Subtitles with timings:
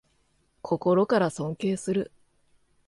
[0.63, 2.11] 心から尊敬する